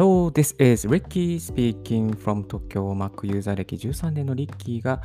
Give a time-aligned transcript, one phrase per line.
[0.00, 5.02] Hello, this is Ricky speaking from Tokyo Mac ユーザー歴13年のリッキーが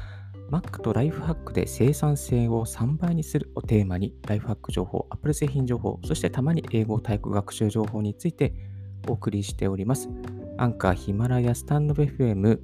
[0.49, 8.53] Mac とライフハックで生産性を3倍にするをテーマにライフハック情報、Apple 製品情報、そしてたまに英語タイ語学習情報について
[9.09, 10.07] お送りしております。
[10.57, 12.61] アンカー、 Himalaya、 stand.fm、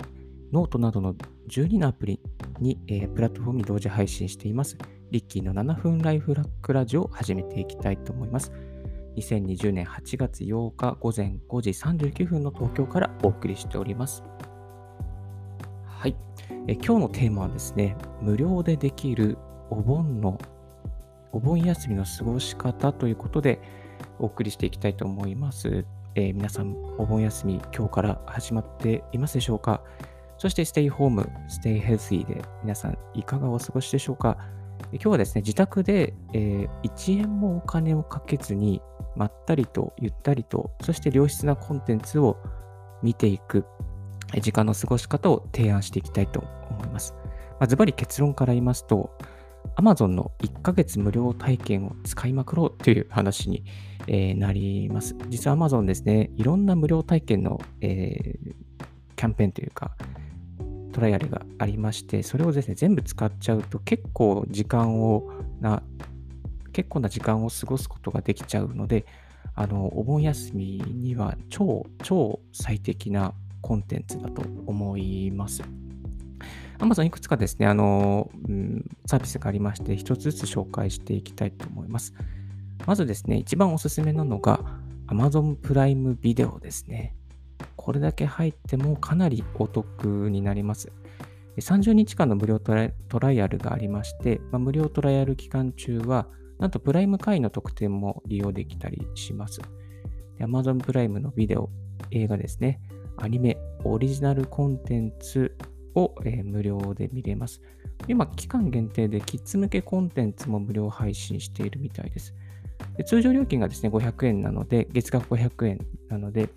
[0.53, 1.15] note などの
[1.49, 2.21] 12のアプリ
[2.61, 4.77] に、えー、プラットフォームに同時配信しています。
[5.11, 8.53] リッキーの7分ライフハックラジオを始めていきたいと思います。
[9.15, 14.23] 2020年8月8日午前5時39分の東京からお送りしております。
[15.85, 16.15] はい。
[16.67, 19.37] え今日のテーマはですね、無料でできる
[19.69, 20.37] お盆の、
[21.31, 23.61] お盆休みの過ごし方ということで
[24.19, 25.85] お送りしていきたいと思います。
[26.15, 29.81] えー、皆さん、お盆休み今日から始まっていますでしょうか？
[30.37, 34.37] そして、 stay home、stay healthy で皆さんいかがお過ごしでしょうか？
[34.91, 38.81] 今日はですね、自宅で、えー、1円もお金をかけずに、
[39.15, 42.37] まったりとゆったりと、そして良質なコンテンツを
[43.03, 43.65] 見ていく
[44.39, 47.13] 時間の過ごし方を提案していきたいと思います。
[47.59, 49.17] ま、ズバリ結論から言いますと、
[49.75, 53.63] Amazon の1ヶ月無料体験を使いまくろうという話に、
[54.07, 55.15] えー、なります。
[55.29, 58.53] 実は Amazon ですね、いろんな無料体験の、えー、
[59.15, 59.95] キャンペーンというか、
[60.91, 65.83] トライアルがありまして、それをですね、全部使っちゃうと結構時間をな、
[66.73, 69.05] 結構な時間を過ごすことができちゃうので、
[69.55, 75.63] あの、お盆休みには超、超最適なコンテンツだと思います。
[76.79, 82.13] Amazon いくつかですね、あの、うん、サービスがありまして、一つずつ紹介していきたいと思います。
[82.87, 84.59] まずですね、一番おすすめなのが
[85.07, 87.15] Amazon プライムビデオですね。
[87.81, 90.91] これだけ入ってもかなりお得になります。
[91.57, 96.27] 30日間の無料トライアルがありまして、まあ、無料トライアル期間中は、
[96.59, 99.61] なんとプライム会員の特典も利用できたりします。
[100.39, 101.69] Amazon プライムのビデオ、
[102.11, 102.79] 映画ですね、
[103.17, 105.57] アニメ、オリジナルコンテンツ
[105.95, 107.61] を、えー、無料で見れます。
[108.07, 112.35] 今、期間限定でキッズ向けコンテンツも無料配信しているみたいです。
[112.97, 116.49] で通常料金がですね、500円なので、月額500円なので、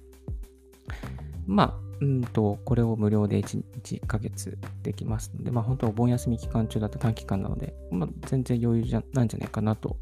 [1.47, 9.99] まあ、うんと、これを無料で 1, 1ヶ月できますので、まあ本当お盆休み期間中だと短期間なので、まあ全然余裕じゃなんじゃないかなと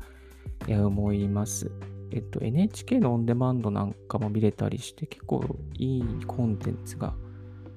[0.68, 1.70] 思います。
[2.10, 5.44] えっと、NHK のオンデマンドなんかも見れたりして、結構
[5.74, 7.14] いいコンテンツが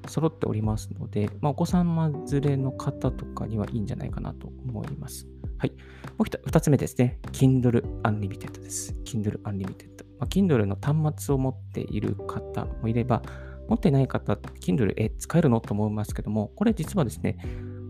[0.07, 5.27] 揃っておりますので、まあ、お子様連れの方とかにはいいんじゃないかなと思います。
[5.57, 5.71] はい。
[5.71, 5.75] も
[6.19, 7.19] う2つ目ですね。
[7.31, 8.93] Kindle Unlimited です。
[9.05, 10.04] Kindle Unlimited。
[10.19, 13.21] まあ、Kindle の端末を持っている方もいれば、
[13.67, 17.37] 持ってない方、Kindle、え、使えるのと思いますけども、これ実はですね、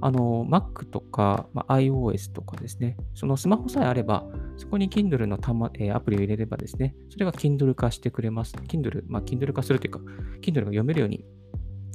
[0.01, 4.25] あの、Mac とか、まあ、iOS とかですね、そのスマホさえあれば、
[4.57, 8.53] そこに Kindle の端、えアプリを入れればですね、それが Kindle 化してくれます。
[8.53, 9.99] Kindle、まあ、Kindle 化するというか、
[10.41, 11.25] Kindle が読めるように、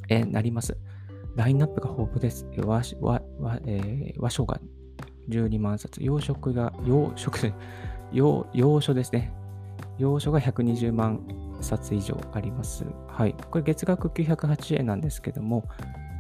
[0.09, 0.77] えなります。
[1.37, 2.47] ラインナップが豊富です。
[2.59, 4.61] 和和和,、えー、和書が
[5.29, 7.53] 12万冊、洋食が、洋食、
[8.13, 9.33] 洋洋書ですね。
[10.01, 11.21] 洋書が120万
[11.61, 12.87] 冊以上あります。
[13.09, 13.35] はい。
[13.51, 15.69] これ月額908円なんですけども、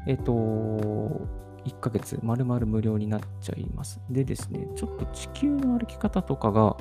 [0.06, 4.00] えっ、と、1ヶ月丸々無料になっちゃいます。
[4.10, 6.76] でですね、ちょっと地球の歩き方とかが、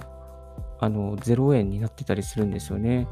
[0.80, 3.08] あの、0円になってたりするんですよね。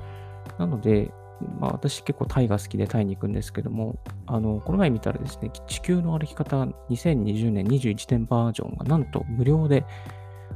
[0.57, 1.11] なので、
[1.59, 9.85] まあ、私結構タイが好きでタイに行くんですけども、あの、この前見たらですね、地球の歩き方2020年21年バージョンがなんと無料で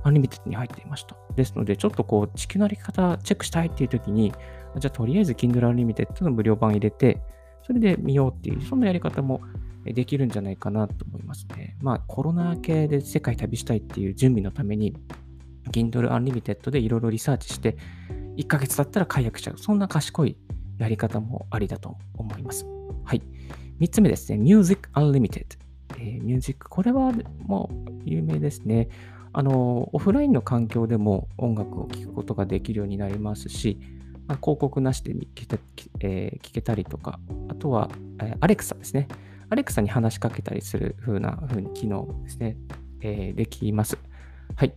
[0.04, 1.16] Unlimited に入っていました。
[1.36, 4.34] ですので、ちょっとこう、地球の歩き方チェックしたいっていう時に、
[4.78, 7.22] じゃあとりあえず Kindle Unlimited の無料版入れて、
[7.66, 9.42] それで見ようっていう、そんなやり方も
[9.86, 11.78] できるんじゃないかなと思いますね。
[11.82, 14.96] まあ、コロナ明けで世界旅したいっていう準備のために、
[15.72, 17.78] Kindle Unlimited でいろいろリサーチして、
[18.38, 19.58] 1ヶ月経ったら解約しちゃう。
[19.58, 20.38] そんな賢い
[20.78, 22.66] やり方もありだと思います。
[23.04, 23.22] はい。
[23.80, 24.38] 3つ目ですね。
[24.38, 25.46] Music Unlimited。
[25.98, 26.70] えー、ミュージック。
[26.70, 27.12] これは
[27.46, 28.90] もう有名ですね。
[29.34, 33.80] あの、オフラインの環境でも音楽を聴くことができるようになりますし、
[34.28, 35.58] まあ、広告なしで聞けた,、
[36.02, 37.20] えー、聞けたりとか、
[37.50, 37.90] あとは、
[38.22, 39.08] えー、アレクサですね。
[39.50, 42.56] アレクサに話しかけたりする風な風に機能ですね、
[43.02, 43.98] えー、できます。
[44.56, 44.74] はい。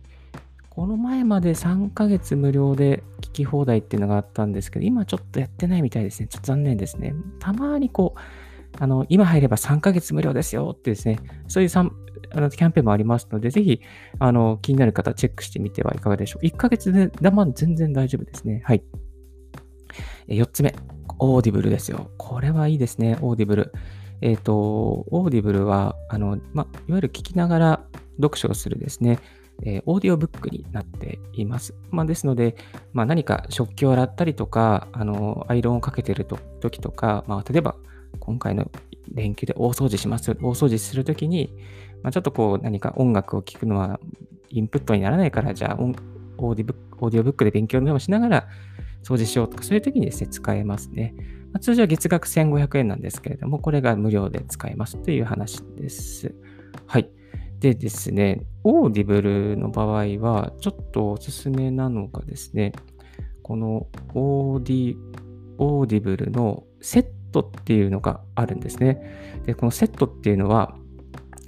[0.69, 6.27] この前まで3ヶ月無料で聞き放題っていうのがあったんですけど、今ちょっとやってないみたいですね。
[6.27, 7.13] ちょっと残念ですね。
[7.39, 8.19] たまにこう、
[8.79, 11.83] あの、今入れば3ヶ月無料ですよってですね、そういうあ
[12.41, 13.81] のキャンペーンもありますので、ぜひ、
[14.19, 16.45] あの、気になる方、チェックしてみてはいかがでしょう。
[16.45, 18.61] 1ヶ月で、だま全然大丈夫ですね。
[18.65, 18.83] はい。
[20.27, 20.75] 4つ目、
[21.19, 22.11] Audible ですよ。
[22.17, 23.73] これはいいですね、 Audible。
[24.21, 27.85] えっ、ー、と、 Audible は、あの、ま、いわゆる聞きながら
[28.17, 29.19] 読書をするですね、
[29.63, 31.73] えー、オーディオブックになっています。
[31.91, 32.55] まあ、ですので、
[32.93, 37.75] まあ、何か食器を洗ったりとか、あのアイロンをかけてると時とか、まあ、例えば
[38.19, 38.69] 今回の
[39.13, 41.53] 連休で大掃除します、大掃除するときに、
[42.03, 43.99] まあ、ちょっとこう何か音楽を聴くのは
[44.49, 48.47] インプットにならないから、じゃあオーディブオーディオブックで勉強でもしながら
[49.03, 51.13] 掃除しようとか、そういう時にですね、使えますね。
[51.51, 56.33] まあ、通常は月額1500円なんですけれども、これが無料で使えますという話です。
[56.87, 57.09] はい。
[57.59, 62.73] でですね、 Audible の場合は、ちょっとおすすめなのがですね、
[63.43, 64.95] このオーディ
[65.57, 67.05] Audible のセッ
[67.41, 69.41] トっていうのがあるんですね。
[69.45, 70.75] で、このセットっていうのは、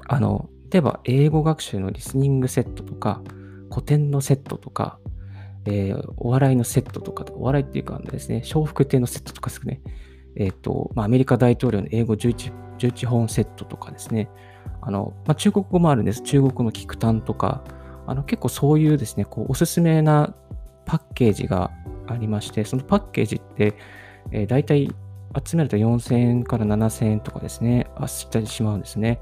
[0.07, 3.21] あの、例えば英語学習のリスニングセットとか、
[3.69, 4.99] 古典のセットとか、
[5.65, 9.81] えー、お笑いのセットとか、お笑いっていうかですね、笑福亭のセットとかですね、
[10.35, 14.29] えっ、ー、と、まあ、アメリカ大統領の英語 11, 11本セットとかですね、
[14.81, 16.21] あの、まあ、中国語もあるんです。
[16.21, 17.63] 中国語の聞く単とか、
[18.05, 20.33] あの結構そういうですね、こうおすすめな
[20.85, 21.71] パッケージが
[22.07, 23.75] ありまして、そのパッケージって、
[24.31, 24.89] えー、大体
[25.43, 29.19] 集めると4000円から7000円とかですね、あしたりしまうんですね。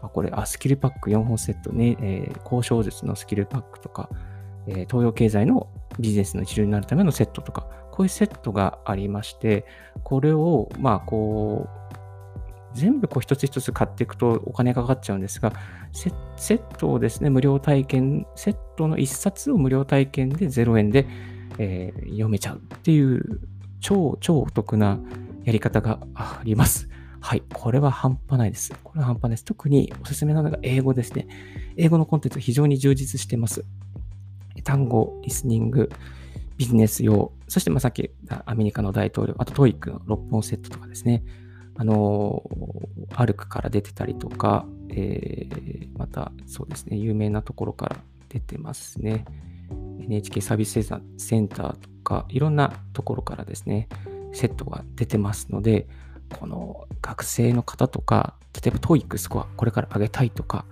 [0.00, 4.08] これあ、スキルパック4本セットね、えー、交渉術のスキルパックとか、
[4.66, 5.68] えー、東洋経済の
[5.98, 9.66] ビジネスの一流になるためのセットとか、こういうセットがありまして、
[10.02, 11.82] これを、まあ、こう、
[12.74, 15.52] 全部こう一つ一つ買っていくとお金かかっちゃうんですが、
[15.92, 21.06] セットをですね、無料体験、セットの一冊を無料体験で0円で、
[21.58, 23.40] えー、読めちゃうっていう
[23.80, 24.98] 超超お得な
[25.44, 26.88] やり方があります。
[27.20, 27.42] はい。
[27.52, 28.72] これは半端ないです。
[28.82, 29.44] これは半端ないです。
[29.44, 31.28] 特におすすめなのが英語ですね。
[31.76, 33.64] 英語のコンテンツ非常に充実しています。
[34.64, 35.88] 単語、リスニング、
[36.56, 38.10] ビジネス用、そしてまあさっき
[38.44, 41.24] アメリカの大統領、あと TOEIC の6本セットとかですね。
[41.76, 42.42] あの、
[43.14, 47.96] アルクから出てたりとか、えー、またそうですね、有名なところから
[48.28, 49.24] 出てますね。
[50.00, 50.82] NHK サービス
[51.18, 53.88] センターとか、いろんなところからですね、
[54.32, 55.86] セットが出てますので、
[56.38, 60.64] この学生の方とか、例えば TOEIC スコアこれから上げたいとか、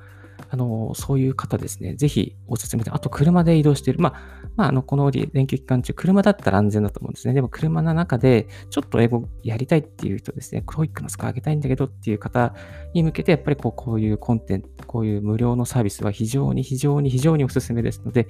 [0.49, 4.01] あの、そういう方ですね、ぜひおすすめで、あと車で移動している。
[4.01, 7.35] まあ、まあ、あの、この連休期間中、車だったら安全だと思うんですね。
[7.35, 12.55] でも車の中で、ちょっと英語やりたいっていう人ですね、クロイックのスコア上げたいんだけどっていう方
[12.95, 18.27] に向けて、やっぱりこうこういうコンテンツ、こういう無料のサービスは非常に非常に非常におすすめですので、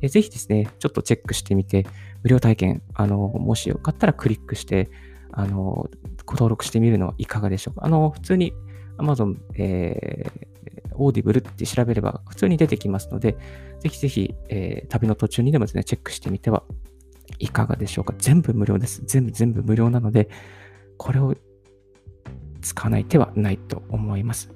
[0.00, 1.86] えぜひですね、ちょっとチェックしてみて、
[2.22, 4.90] 無料体験、あの、もしよかったらクリックして、
[5.32, 5.88] あの、
[6.26, 7.86] 登録してみるのはいかがでしょうか。
[7.86, 8.52] あの、普通に
[8.98, 13.36] Amazon、えー、 Audible って調べれば普通に出てきますので、
[13.80, 16.62] ぜひぜひ、えー、旅の途中にでもですね、チェックしてみては
[17.38, 18.14] いかがでしょうか。
[18.18, 19.02] 全部無料です。
[19.04, 20.28] 全部全部無料なので、
[20.96, 21.34] これを
[22.62, 24.50] 使わない手はないと思います。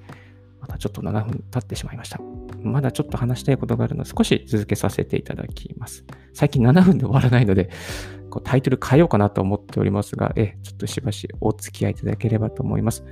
[0.60, 2.20] またちょっと7分経ってしまいました。
[2.62, 6.04] まだちょっと話したいことがあるので、少し続けさせていただきます。
[6.32, 7.70] 最近7分で終わらないので、
[8.30, 13.04] こうタイトル変えようかなと思っておりますが、えちょっとしばしお付き合いいただければと思います。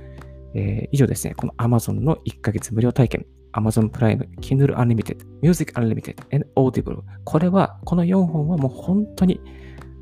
[0.55, 7.01] えー、以上ですね、この Amazon の1ヶ月無料体験、Amazon プライム、Kindle Unlimited、Music Unlimited、and Audible。
[7.23, 9.39] これは、この4本はもう本当に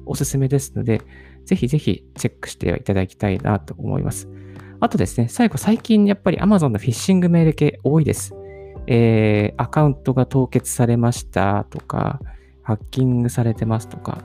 [0.06, 1.02] おすすめですので、
[1.46, 4.28] ぜひぜひチェックしていただきたいなと思います。
[4.80, 8.34] あとですね、最後、最近やっぱり Amazon のフィッシングメール系多いです。
[8.88, 12.20] えー、アカウントが凍結されましたとか、
[12.64, 14.24] ハッキングされてますとか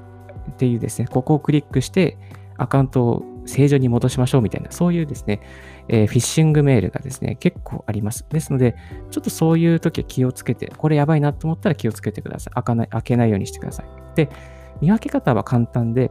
[0.53, 2.19] っていうですね、ここをクリックして
[2.57, 5.41] アカウントを正常に戻しましょうみたいな、そういうですね、
[5.89, 8.25] えー、フィッシングメールがですね、結構あります。
[8.31, 8.77] ですので、
[9.11, 12.55] ちょっとそういう時は気をつけて、これやばいなと思ったら気をつけてください。
[12.55, 13.87] 開かない、開けないようにしてください。
[14.15, 14.29] で、
[14.81, 16.11] 見分け方は簡単で、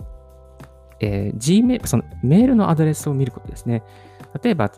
[0.99, 3.83] えー、Gmail、そのメールのアドレスを見ることですね。
[4.43, 4.71] 例えば、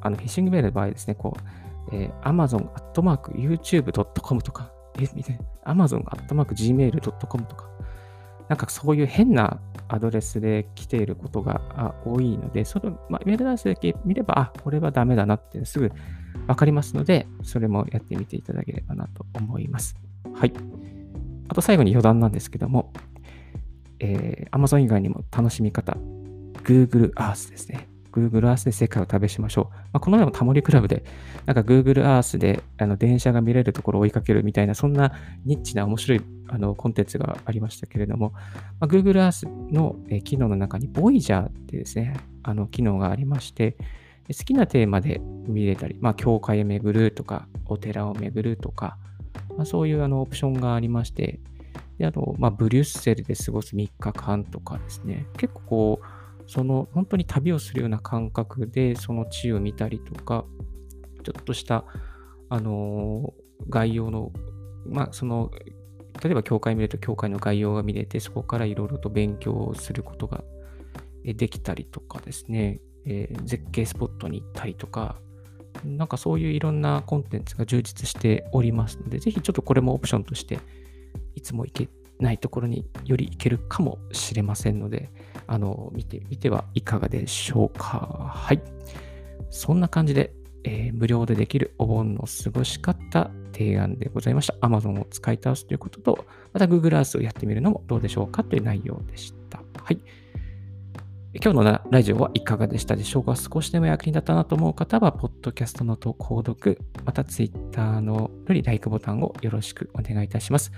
[0.00, 7.70] あのフィッシングメールの場合ですね、こう、えー、amazon.youtube.com とか、え、みたいな、amazon.gmail.com とか、
[8.48, 15.90] なんかそういう変なアドレスで来ていることが多いので、その、まあ、メールアドレスだけ見れば、あ、これはダメだなってすぐ
[16.46, 19.96] わかりますので、それもやってみていただければなと思います。
[20.34, 20.52] はい。
[21.48, 22.92] あと最後に余談なんですけども、
[24.00, 25.96] えー、Amazon 以外にも楽しみ方、
[26.64, 27.88] Google Earth ですね。
[28.16, 29.74] Google Earth で世界を旅しましょう。
[29.74, 31.04] まあ、この前もタモリクラブで、
[31.44, 35.12] なんか Google Earth であの電車が見れるところを追いかけるみたいな、そんな
[35.44, 38.32] ニッチな面白いあのコンテンツがありましたけれども、
[38.80, 43.76] まあ、Google Earth の、機能の中に Voyager ってですね、あの機能がありまして、
[44.28, 48.96] 好きなテーマで見れたり、まあ、教会を巡るとか、お寺を巡るとか、
[49.56, 51.38] まあ、そういうあのオプションがありまして、
[51.98, 56.15] であと、まあ、ブリュッセルで過ごす3日間とかですね、結構こう、
[56.46, 60.44] その本当に旅をするような感覚でその地を見たりとか、
[61.24, 61.84] ちょっとした、
[62.48, 63.34] あの、
[63.68, 64.32] 概要の
[64.90, 65.50] まあ、その、
[66.22, 70.44] 例えば教会見ると教会の概要が見れて、そこからいろいろと勉強することが
[71.24, 75.20] できたりとかですね、えー、絶景スポットに行ったりとか、
[75.84, 80.58] なんかそういういろんなコンテンツが充実しておりますので、ぜひちょっとこれもオプションとして、
[81.34, 81.88] いつも行け
[82.18, 85.10] ないところにより行けるかもしれませんので、
[85.46, 88.30] あの、見てみてはいかがでしょうか。
[88.34, 88.62] はい。
[89.50, 90.32] そんな感じで、
[90.64, 94.54] えー、無料でできるお盆の過ごし方提案でございました。
[94.66, 99.62] Amazon を使い倒すということと、また Google Earth をやってみるのもどうでしょうかという内容でした。
[99.82, 100.00] はい。
[101.34, 103.36] 今日のラジオはいかがでしたでしょうか？
[103.36, 110.72] 少しでも役に立ったなと思う方は、ポッドキャストの購読、また Twitter のより LIKE ボタンをよろしくお願いいたします。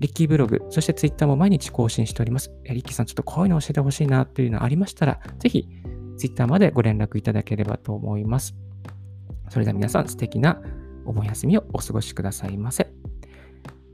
[0.00, 2.52] リッキーブログ、そして Twitter も毎日更新しております。
[2.64, 5.68] リッキーさん、ちょっとこういうの教えてほしいなというのありましたら、ぜひ
[6.18, 8.54] Twitter までご連絡いただければと思います。
[9.48, 10.60] それでは皆さん、素敵な
[11.06, 12.88] お盆休みをお過ごしくださいませ。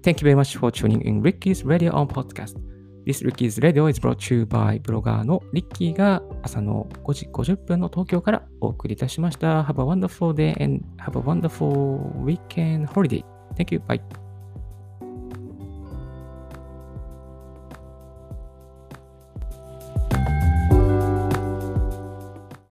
[0.03, 2.57] Thank you very much for tuning in Ricky's Radio on Podcast.
[3.05, 9.63] This Ricky's Radio is brought to you by ブロガーのリッキーが朝の5時50分の東京からお送りいたしました。
[9.63, 13.25] Have a wonderful day and have a wonderful weekend holiday.
[13.57, 13.81] Thank you.
[13.81, 14.22] Bye.